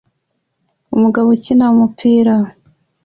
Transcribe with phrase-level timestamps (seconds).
[0.95, 2.33] Umugabo ukina umupira